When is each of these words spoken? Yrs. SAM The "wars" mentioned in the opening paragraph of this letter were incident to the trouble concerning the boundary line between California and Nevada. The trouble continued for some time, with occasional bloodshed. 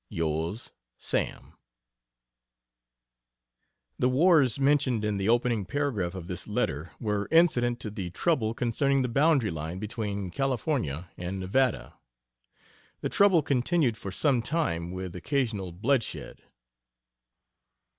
Yrs. 0.11 0.71
SAM 0.97 1.53
The 3.99 4.09
"wars" 4.09 4.59
mentioned 4.59 5.05
in 5.05 5.17
the 5.19 5.29
opening 5.29 5.63
paragraph 5.63 6.15
of 6.15 6.25
this 6.25 6.47
letter 6.47 6.89
were 6.99 7.27
incident 7.29 7.79
to 7.81 7.91
the 7.91 8.09
trouble 8.09 8.55
concerning 8.55 9.03
the 9.03 9.07
boundary 9.07 9.51
line 9.51 9.77
between 9.77 10.31
California 10.31 11.11
and 11.17 11.39
Nevada. 11.39 11.99
The 13.01 13.09
trouble 13.09 13.43
continued 13.43 13.95
for 13.95 14.09
some 14.09 14.41
time, 14.41 14.89
with 14.89 15.15
occasional 15.15 15.71
bloodshed. 15.71 16.45